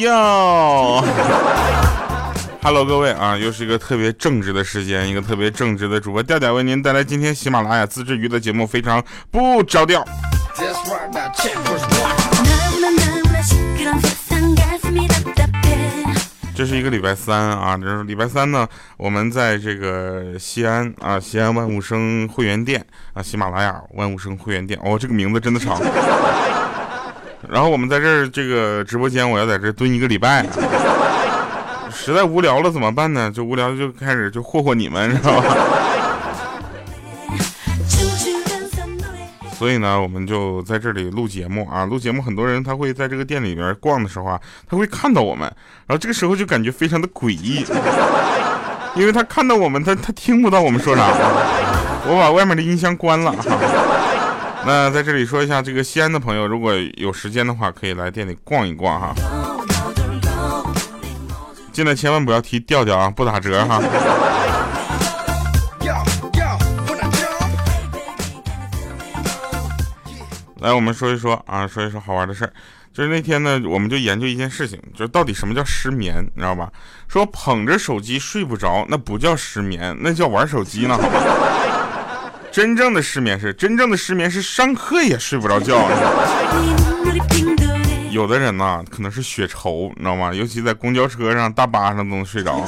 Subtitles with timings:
[0.00, 1.04] 哟
[2.62, 10.04] ，Hello，各位啊，又是一个特别正直的时间，一个特别正直的主播调调为您带来今天喜马拉雅自制鱼的节目，非常不着调。
[16.58, 25.80] 这是一个礼拜三啊，这是礼拜三呢，我们在这个西安啊，西安万物生会员店啊，喜马拉雅万物生会员店，哦，这个名字真的长。
[27.48, 30.44] 然后我们在这儿这个直播间，我要在这蹲一个礼拜，
[31.92, 33.30] 实在无聊了怎么办呢？
[33.30, 35.54] 就无聊就开始就霍霍你们，知道吧？
[39.58, 42.22] 所以呢，我们就在这里录节目啊，录节目。
[42.22, 45.52] 很多人他会在这个店里边逛的时候啊，他会看到我们，
[45.86, 47.64] 然后这个时候就感觉非常的诡异，
[48.94, 51.08] 因为他看到我们，他他听不到我们说啥。
[52.06, 53.38] 我把外面的音箱关了哈。
[54.64, 59.14] 那在这里说一下，这个西安的朋友，如果有时间的话，可以来店里逛一逛哈。
[61.72, 63.82] 进来千万不要提调调啊，不打折哈。
[70.60, 72.52] 来，我们说一说啊，说一说好玩的事儿。
[72.92, 76.68] 就是那天呢，我们就研究一件事情，就是到底什么叫失眠，你知道吧？
[77.06, 80.98] 说捧着手机睡不着，那不叫失眠，那叫玩手机呢，
[82.50, 85.88] 真正的失眠是真正的失眠是上课也睡不着觉。
[88.10, 90.34] 有的人呢，可能是血稠，你知道吗？
[90.34, 92.64] 尤其在公交车上、大巴上都能睡着。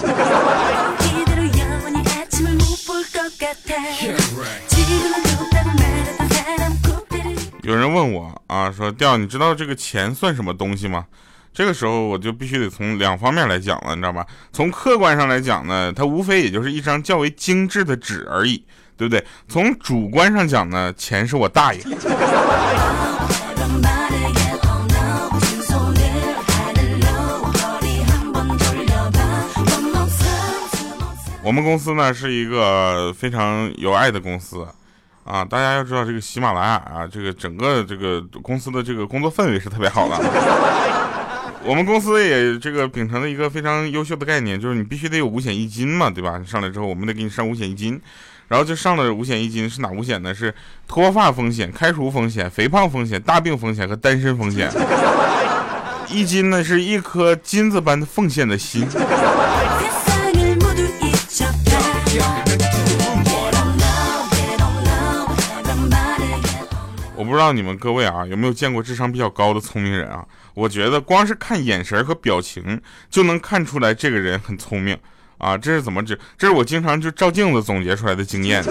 [7.71, 11.07] 有人问我啊，说调，你知道这个钱算什么东西吗？
[11.55, 14.27] 这个时候我就必须得从两方面来讲了，你知道吧？
[14.53, 18.65] 从客观上来讲呢，它无非也就是一张较为精致的纸而已。
[18.97, 19.25] 对不对？
[19.49, 21.81] 从主观上讲呢，钱是我大爷。
[31.43, 34.67] 我们公司呢是一个非常有爱的公司
[35.31, 40.17] 啊，大家要知道这个喜马拉雅啊，这个整个这个公司的这个工作氛围是特别好的。
[41.63, 46.37] 我们公司也这个秉承了一个非常优秀的概念，就是你必须得有五险一金嘛，对吧？
[46.39, 48.01] 你上来之后，我们得给你上五险一金。
[48.49, 50.35] 然后就上了五险一金，是哪五险呢？
[50.35, 50.53] 是
[50.89, 54.69] 脱发风险、开除风险、肥胖风险、大病风险和单身风险。
[56.09, 58.85] 一金呢是一颗金子般的奉献的心。
[67.31, 70.27] 不知道你们各位啊有没有见过智商比较高的聪明人啊？
[70.53, 74.99] 我觉得光是看眼神和表情就能看出来这个人很聪明。
[75.39, 76.19] 啊，这是怎么这？
[76.37, 78.65] 这是我经常就照镜子总结出来的经验。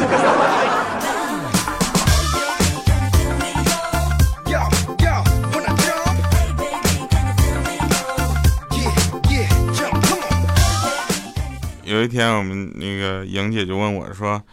[11.86, 14.44] 有一天，我们那个莹姐就问我说：“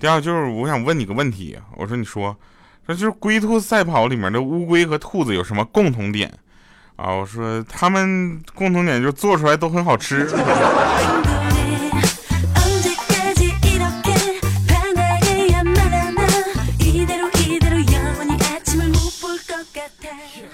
[0.00, 2.34] 第二就是我想问你个问题。”我说：“你说，
[2.94, 6.32] 说就是龟兔赛跑里面的乌龟和兔子有什么共同点？”
[6.96, 10.28] 啊，我说他们共同点就是做出来都很好吃。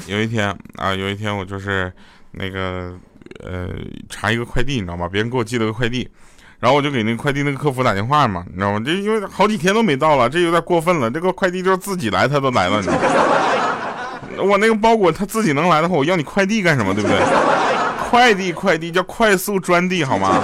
[0.06, 1.92] 有一天啊，有一天我就是
[2.30, 2.94] 那个
[3.40, 3.68] 呃
[4.08, 5.08] 查一个快递，你知道吗？
[5.08, 6.08] 别人给我寄了个快递，
[6.58, 8.80] 然后我就给那个快递那个客服打电话嘛，你知道吗？
[8.84, 11.10] 这因为好几天都没到了，这有点过分了。
[11.10, 12.88] 这个快递就是自己来，他都来了，你？
[14.40, 16.94] 我那个包裹他自己能来的话，我要你快递干什么？
[16.94, 17.18] 对不对？
[18.08, 20.40] 快递快递叫快速专递好吗？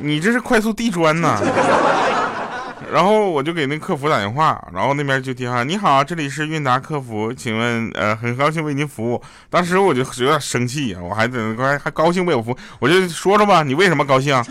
[0.00, 1.38] 你这是快速递专呐！
[2.92, 9.22] 然后我就给那客服打电话，然后那边就电话，你好，这里是韵达客服，请问，呃，很高兴为您服务。
[9.48, 14.34] 当时我就有点生气，我还在还还高兴为我服务，我就说说吧，你为什么高兴？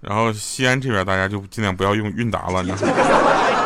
[0.00, 3.63] 然后西安这边大家就尽量不要用韵达了，你知道吗？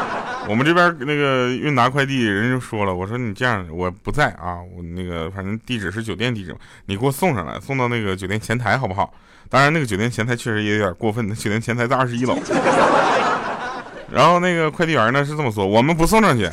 [0.49, 6.57] 我们这边那个韵达快递人就说了，我说你这样，我不在啊，我那个反正地址是酒店地址，
[6.87, 9.13] 你给我送上来，送到那个酒店前台好不好？
[9.51, 12.35] 当然那个酒店前台确实也有点过分，那酒店前台在二十一楼。
[14.11, 16.49] 然后那个快递员呢是这么说，我们不送上去，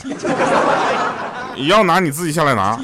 [1.56, 2.78] 你要拿你自己下来拿。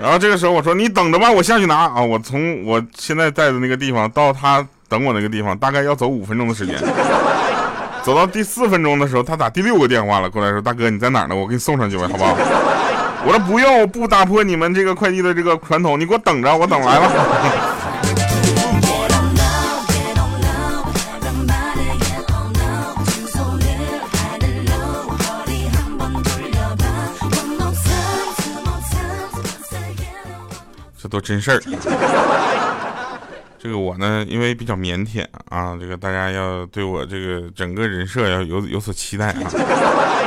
[0.00, 6.76] 然后这个时候我说你等着吧，我下去拿啊，我从我现在在的那个地方到他等我那个地方大概要走五分钟的时间。
[8.02, 11.36] 走到第四分钟的时候，他打第六个电话了，过来说：“大哥，你在哪儿呢？
[11.36, 12.34] 我给你送上去吧，好不好？”
[13.24, 17.08] 我说：“不用，我不打破你们这个快递的这个传统，你给我等着，我等来了。”
[31.00, 31.60] 这都真事儿。
[33.62, 39.38] 这个我呢，因为比较腼腆啊，这个大家要对我这个整个人设要有有所期待啊。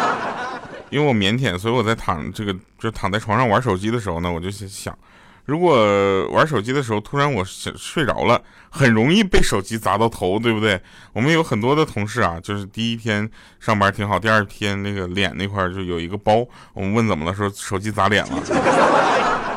[0.90, 4.98] 因为我腼腆，所以我在躺这个就躺在床上玩手机的时候呢，我就想，
[5.44, 10.80] 如果玩手机的时候突然我睡着了，很容易被手机砸到头，对不对？
[11.12, 13.30] 我们有很多的同事啊，就是第一天
[13.60, 19.55] 上班挺好，第二天那个脸那块就有一个包，我们问怎么了，说手机砸脸了。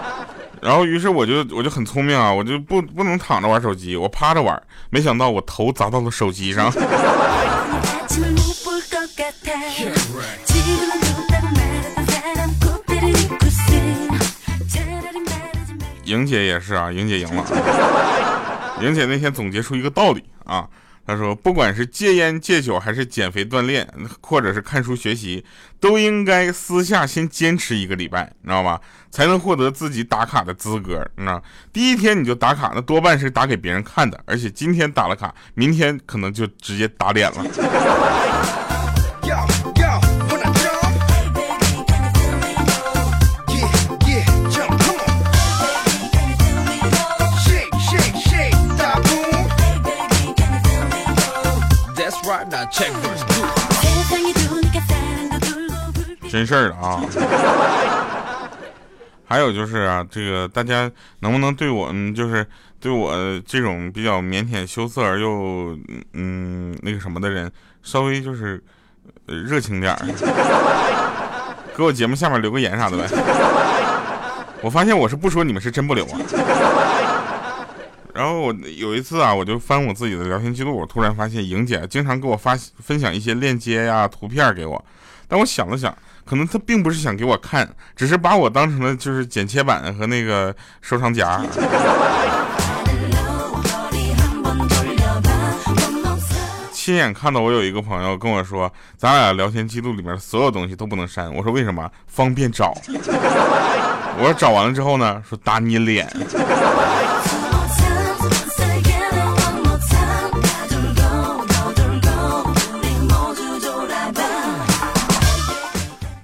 [0.61, 4.61] 然后，于是我就我就很聪明啊，我就不不能躺着玩手机，我趴着玩。
[4.91, 6.73] 没想到我头砸到了手机上。
[16.05, 17.45] 莹姐也是啊，莹姐赢了。
[18.81, 20.67] 莹姐那天总结出一个道理啊。
[21.09, 23.89] 他说：“不管是戒烟戒酒，还是减肥锻炼，
[24.21, 25.43] 或者是看书学习，
[25.81, 28.79] 都应该私下先坚持一个礼拜，你知道吧？
[29.11, 31.11] 才能获得自己打卡的资格。
[31.17, 37.43] 那第一天你就打卡，那多半是打给别人看的，而且今天打了卡，明天可能就直接打脸了。”
[56.31, 57.01] 真事儿啊！
[59.27, 62.47] 还有就是啊，这个大家能不能对我们就是
[62.81, 63.13] 对我
[63.47, 65.77] 这种比较腼腆羞涩而又
[66.13, 67.51] 嗯那个什么的人，
[67.83, 68.63] 稍微就是
[69.27, 69.99] 热情点儿，
[71.77, 73.05] 给我节目下面留个言啥的呗。
[74.61, 76.19] 我发现我是不说你们是真不留啊。
[78.19, 84.85] 然后我有一次啊，我就翻我自己的聊天记录，我突然发现莹姐经常给我发分享一些链接呀、图片给我，
[85.29, 91.41] 但我想了想，可能她并不是想给我看，只是把我当成了就是剪切板和那个收藏夹。
[96.73, 101.33] 亲眼看到我有一个朋友跟我说，咱俩聊天记录里面所有东西都不能删。
[101.33, 101.89] 我说为什么？
[102.09, 102.75] 方便找。
[104.19, 105.23] 我说找完了之后呢？
[105.29, 106.11] 说打你脸。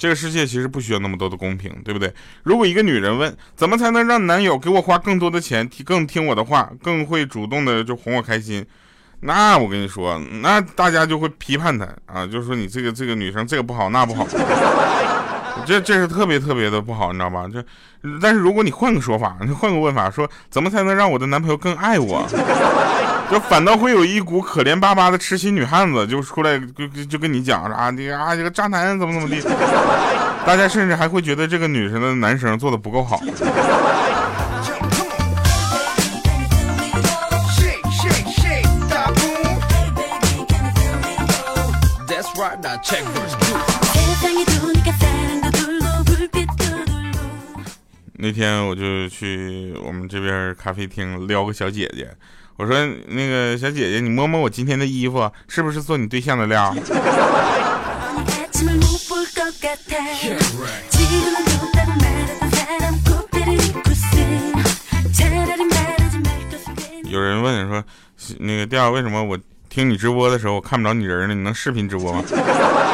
[0.05, 2.13] 这个世界其实不需要那么多的公平，对不对？
[2.43, 8.63] 如果一个女人问怎么才能让男友给我花更多的钱，更听我的话，更会主动的就哄我开心，
[9.21, 14.27] 那我跟你说，那大家就会批判她啊，就是说你这个这个女生这个不好那不好，
[15.65, 17.49] 这这是特别特别的不好，你知道吧？
[17.51, 17.65] 这
[18.21, 22.29] 但是如果你换个说法，你换个问法，说怎么才能让我的男朋友更爱我？
[23.31, 29.41] 就反倒会有一股可怜巴巴的痴心女汉子就出来，就就跟你讲啊，你啊这个渣男怎么怎么地，
[30.47, 33.21] 大家甚至还会觉得这个女生的男生做的不够好。
[48.17, 52.11] 那天我就去我们这边咖啡厅撩个小姐姐。
[52.57, 56.73] 我说那个小姐姐，你摸摸我今天的衣服，是不是做你对象的料？
[67.11, 67.83] 有人问说，
[68.39, 69.37] 那个调为什么我
[69.69, 71.35] 听你直播的时候我看不着你人呢？
[71.35, 72.23] 你能视频直播吗？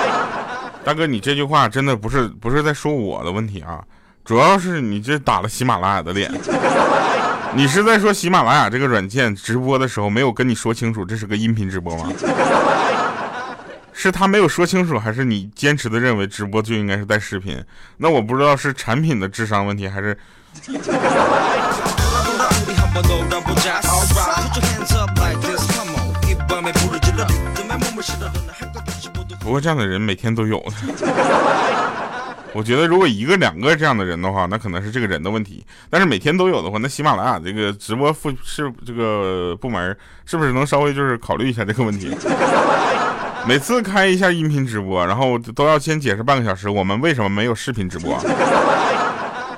[0.83, 3.85] 大哥，你这句话真的不是不是在说我的问题啊，
[4.25, 6.33] 主要是你这打了喜马拉雅的脸。
[7.55, 12.11] 你是在说喜马拉雅这个软件直播的时候没有跟你说清楚这是个音频直播吗？
[13.93, 17.63] 是他没有说清楚，还是你坚持的认为直播就应该是带视频？
[17.99, 20.17] 那我不知道是产品的智商问题，还是……
[29.41, 30.73] 不过这样的人每天都有的。
[32.53, 35.65] 我觉得如果一个两个这样的人的话，那可能是这个人的问题。
[35.89, 42.11] 但是每天都有的话，那喜马拉雅这个直播副是这个部门是不是能稍微就是考虑一下这个问题？
[43.49, 48.19] 每次开一下音频直播，然后都要先解释半个小时，我们为什么没有视频直播？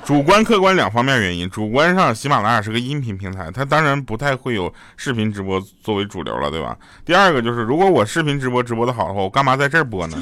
[0.05, 1.49] 主观客观两方面原因。
[1.49, 6.77] 主观上，喜马拉雅是个音频平台，它当然不太会有视频直播作为主流了，对吧？
[7.05, 10.17] 第二个就是，如果我视频直播直播的好的话，我干嘛在这儿播呢？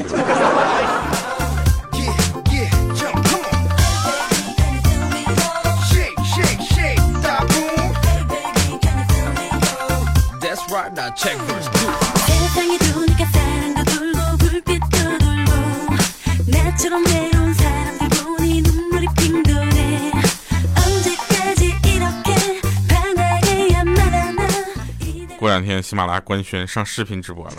[25.37, 27.53] 过两天喜马拉雅官宣上视频直播了，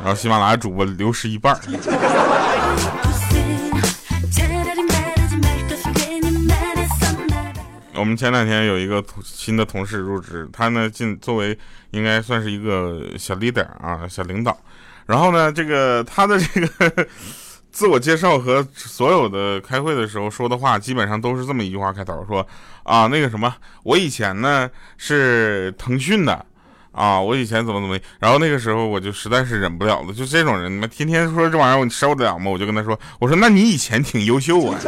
[0.00, 1.56] 然后喜马拉雅主播流失一半。
[7.96, 11.58] 我们前两天有一个新的同事入职，他呢进作为
[11.90, 14.56] 应该算是一个小 leader 啊，小领导。
[15.06, 17.06] 然后呢，这个他的这个
[17.70, 22.46] 自我介绍和所有的开会的时候说的话，基本上都是这么一句话开头，说。
[22.86, 26.46] 啊，那个什么，我以前呢是腾讯的，
[26.92, 32.48] 啊，我以前怎么怎么，然后那个时候我就实在是忍不了了，就这种人，你们天天说这玩意儿，我受得了吗？
[32.48, 34.78] 我就跟他说，我说那你以前挺优秀啊。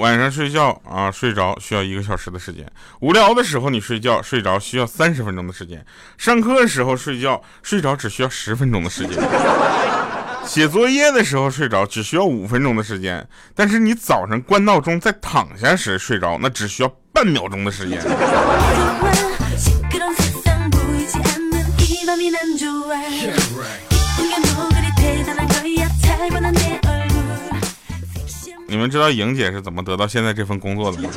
[0.00, 2.64] 晚上睡觉啊，睡着需要一个小时的时间；
[3.00, 5.78] 无聊的时候你睡觉，睡着需要三十分钟的时间；
[6.16, 9.22] 上课的时候睡觉，睡着只需要十分钟的时间；
[10.42, 13.28] 写作业的时候睡着只需要五分钟的时间。
[13.54, 18.00] 但是你早上关闹钟再躺下时睡着，那只需要半秒钟的时间。
[28.70, 31.10] 你们知道莹姐是怎么得到现在这份工作的吗？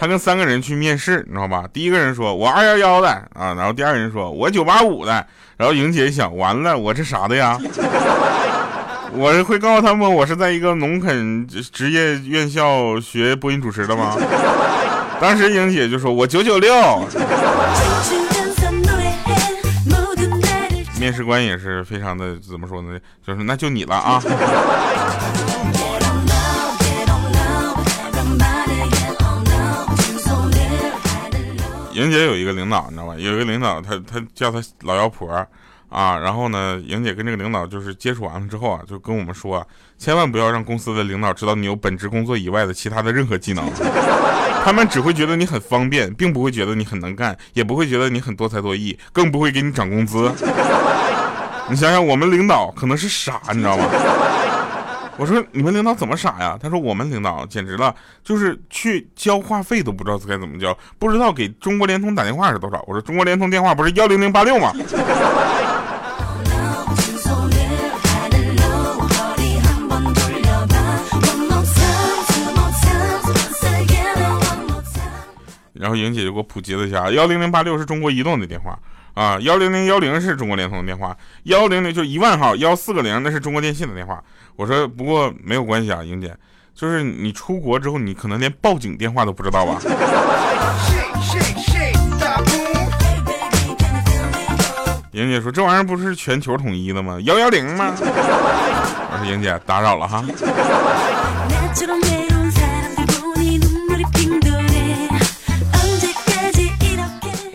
[0.00, 1.62] 她跟三个人去面试，你知道吧？
[1.72, 5.24] 第一个人说我二幺幺的啊，然后第二个人说我九八五的，
[5.56, 7.56] 然后莹姐一想，完了，我这啥的呀？
[9.12, 14.16] 我会告诉他们我是在一个农垦职业院校学播音主持的吗？
[15.20, 16.74] 当时莹姐就说我九九六。
[20.98, 22.98] 面试官也是非常的怎么说呢？
[23.24, 24.20] 就是那就你了啊。
[32.02, 33.14] 莹姐有一个领导，你知道吧？
[33.16, 35.30] 有一个领导，他他叫他老妖婆
[35.88, 36.18] 啊。
[36.18, 39.64] 然后呢，莹姐跟这个领导就是接触完了之后啊，就跟我们说，
[39.98, 43.64] 千万不要让公司的领导知道你有本职工作以外的其他的任何技能，
[44.64, 50.32] 他们只会觉得你很方便，并不会觉得你很能干，也不会觉得你很多才多艺，更不会给你涨工资。
[51.70, 53.84] 你想想，我们领导可能是傻，你知道吗？
[55.22, 56.58] 我说你们领导怎么傻呀？
[56.60, 62.82] 他说我们领导简直了，就是去交话费都不知道该怎么交，不知道给中国联通打电话是多少。
[62.88, 64.72] 我说中国联通电话不是幺零零八六吗？
[75.72, 78.76] 然后莹姐就给我普及了一下，幺零零八六是中国移动的电话。
[79.14, 84.22] 啊，幺零零幺零是中国联通的电话，幺零零就一万号，幺四个零那是中国电信的电话。
[84.56, 86.34] 我说不过没有关系啊，莹姐，
[86.74, 89.80] 就是你出国之后，你可能连报警电话都不知道吧？
[95.12, 97.18] 莹姐说这玩意儿不是全球统一的吗？
[97.24, 97.94] 幺幺零吗？
[98.00, 100.24] 我说莹姐打扰了哈。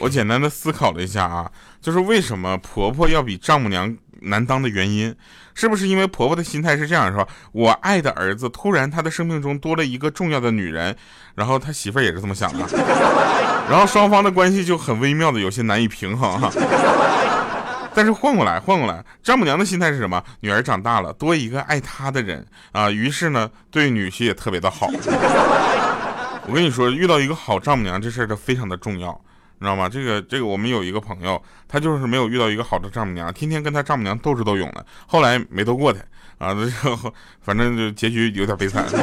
[0.07, 5.13] 我简单的思考了一下啊，就是为什么婆婆要比丈母娘难当的原因，
[5.53, 10.95] 是不是因为婆婆的心态是这样说：我爱的儿子突然他的生命中多了一个重要的女人，
[11.35, 12.65] 然后他媳妇儿也是这么想的，
[13.69, 16.49] 然后双方的关系就很微妙的有些难以平衡哈。
[17.93, 20.23] 但是换过来换过来，丈母娘的心态是什么？
[20.39, 24.87] 女儿长大了，多一个爱她的人啊，于是呢对女婿也特别的好。
[26.47, 29.19] 我跟你说，遇到一个好丈母娘这事儿就非常的重要。
[29.59, 29.89] 你知道吗？
[29.89, 35.99] 这个这个，我们有一个朋友，他就是没有遇到一个好的丈母娘，天天跟他丈母娘斗智斗勇的，后来没斗过他
[36.37, 38.85] 啊，这个反正就结局有点悲惨。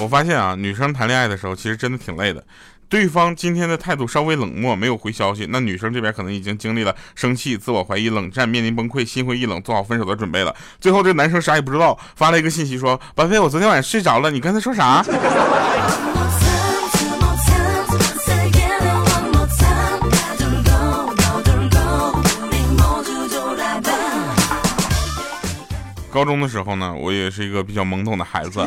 [0.00, 2.42] 我发现啊，女生谈恋爱的时候其实真的挺累的。
[2.88, 10.56] 对方今天的态度稍微冷漠，没有回消息，那女生这边可能已经经历了生气、自我怀疑、冷战，面临崩溃，心灰意冷，做好分手的准备了。
[10.80, 15.04] 最后这男生啥也不知道，发了一个信息说：“宝贝，我昨天晚上睡着了，你刚才说啥？”
[26.10, 28.66] 高中的时候呢，我也是一个比较懵懂的孩子。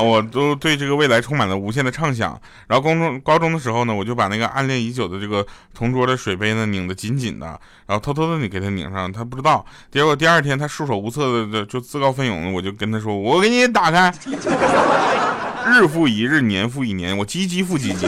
[0.00, 2.40] 我都对这个未来充满了无限的畅想。
[2.66, 7.46] 然后高中高中的时候呢，我就把那个暗恋已久的这个同桌的水杯呢拧得紧紧的，
[7.86, 9.64] 然后偷偷的你给他拧上，他不知道。
[9.90, 14.12] 结果第二天他束手无策的就自告奋勇，我就跟他说：“我给你打开。
[15.70, 18.06] ”日复一日，年复一年，我唧唧复唧唧。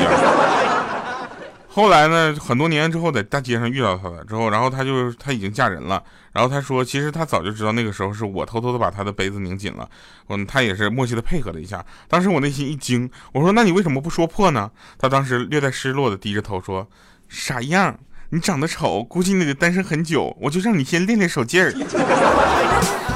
[1.73, 2.35] 后来呢？
[2.41, 6.03] 很多年之后，在大街上遇到他了之后，然后他就他已经嫁人了。
[6.33, 9.89] 然后他说，其实他早就知道那个时候是我偷偷的把他的杯子拧紧了。
[10.29, 11.85] 嗯，他也是默契的配合了一下。
[12.09, 16.89] 当时我内心一惊，我说：“那你为什么不说破呢？”他当时略带失落的低着头说
[17.31, 17.97] ：“傻样，
[18.31, 21.73] 你长得丑，估计你得单身很久，我就让你先练练手劲儿。”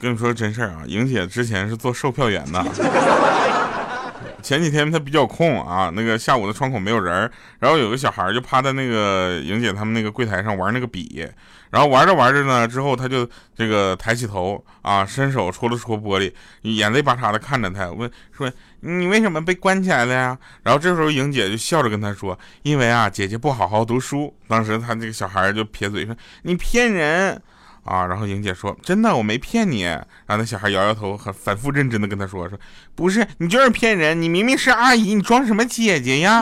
[0.00, 2.64] 跟你说真事儿啊，莹姐之前是做售票员的。
[4.42, 11.28] 前几天她比较空啊，那个下午的窗口没有人，然后有个小孩就趴在那个莹姐他们那个柜台上玩那个笔，
[11.68, 20.38] 然后玩着玩着呢，之后他就这个抬起头啊，伸手戳了戳玻璃，眼泪巴叉的看着他，问说你为什么被关起来了呀？
[20.62, 24.34] 然后这时候莹姐就笑着跟他说，因为啊姐姐不好好读书。
[24.48, 27.40] 当时他这个小孩就撇嘴说你骗人。
[27.90, 32.56] 啊，然后莹姐说：“真的，我没骗你。”然后那小孩摇摇头，很反复认真的跟他说：“说
[32.94, 36.40] 不是，你就是骗人，你明明是阿姨，你装什么姐姐呀？”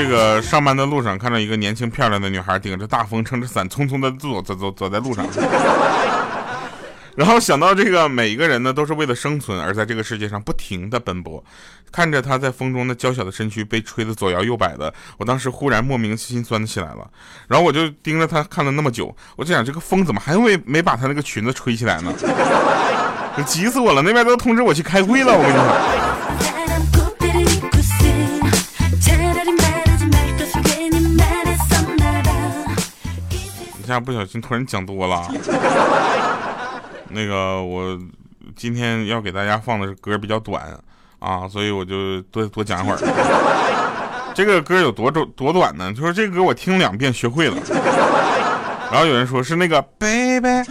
[0.00, 5.26] 这个上班的路上看到一个年轻漂亮的女孩顶着大风撑着伞匆匆的走走走走在路上，
[7.16, 11.42] 然后想到这个每一个人呢都是为了生存而在这个世界上不停的奔波，
[11.90, 17.10] 看着她在风中那娇小的身躯被吹得左摇右摆的，我当时忽然莫名心酸起来了，
[17.48, 22.14] 然后我就盯着她看了那么久，我就想这个风怎么还会没把她那个裙子吹起来呢？
[23.44, 26.57] 急死我了，那边都通知我去开会了，我跟你讲。
[33.88, 35.26] 下不小心突然讲多了，
[37.08, 37.98] 那个我
[38.54, 40.78] 今天要给大家放的歌比较短
[41.18, 42.98] 啊，所以我就多多讲会儿。
[44.34, 45.90] 这个歌有多多多短呢？
[45.92, 47.56] 就说这歌我听两遍学会了。
[48.92, 50.62] 然后有人说是那个背背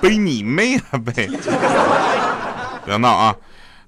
[0.00, 1.28] 背你妹啊背！
[2.84, 3.34] 不要闹啊！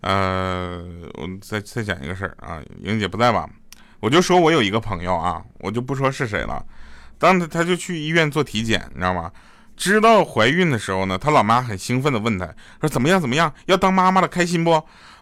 [0.01, 0.85] 呃，
[1.15, 3.49] 我再再讲一个事儿啊，莹姐不在吧？
[4.01, 6.65] 我就说我有一个朋友啊，我就不说是谁了。
[7.25, 9.31] 当他他就去医院做体检，你知道吗？
[9.75, 12.47] 知道怀孕的时候呢，他老妈很兴奋的问他
[12.83, 13.19] 说：“怎么样？
[13.19, 13.51] 怎么样？
[13.65, 14.73] 要当妈妈了，开心不？”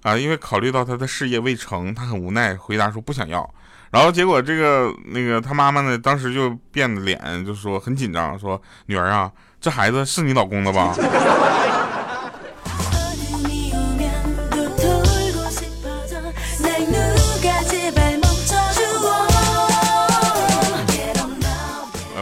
[0.03, 3.49] 啊，因为考虑到他的事业未成，他很无奈，回答说不想要。
[3.93, 10.93] 然后结果这个那个他妈妈呢，当时就变了脸，就说很紧张，说：“女儿啊，这孩子是你老公的吧？”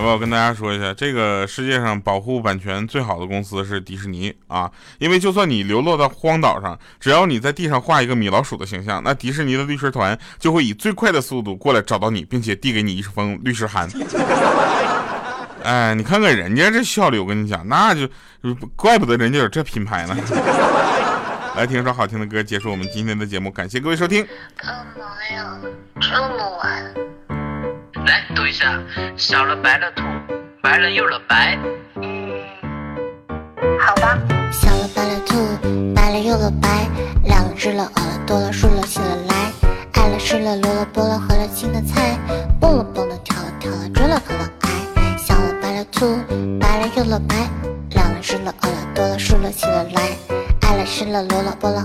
[0.02, 4.70] 我要跟大家说一下，这个世界上保护版权最好的公司是迪士尼啊！
[4.98, 13.88] 因为就算你流落到荒岛上，只要你在地上画一个米老鼠的形象，那迪士尼的律师团就会以最快的速度过来找到你，并且递给你一封律师函。
[15.62, 18.08] 哎，你看看人家这效率，我跟你讲，那就
[18.74, 20.16] 怪不得人家有这品牌呢。
[21.56, 24.26] 来听首好听的歌，结束我们今天的节目，感谢各位收听。
[24.56, 25.58] 干嘛呀，
[26.00, 27.09] 这么晚？
[28.06, 28.78] 来读一下，
[29.16, 30.02] 小了白了兔，
[30.62, 31.58] 白了又了白。
[31.96, 32.30] 嗯，
[33.78, 34.18] 好吧。
[34.50, 36.88] 小了白了兔，白了又了白，
[37.24, 39.52] 两只了，饿了多了，竖了起了来，
[39.92, 42.18] 爱了吃了，萝了剥了，和了青的菜，
[42.60, 44.70] 蹦了蹦了，跳了跳了，追了和了爱。
[45.18, 46.16] 小了白了兔，
[46.58, 47.36] 白了又了白，
[47.90, 50.02] 两只了，饿了多了，竖了起了来，
[50.62, 51.79] 爱了吃了，萝了剥了，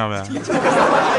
[0.00, 1.09] 下呗。